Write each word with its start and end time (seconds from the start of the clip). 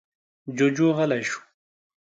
جوجو 0.57 0.87
غلی 0.97 1.21
شو. 1.29 1.39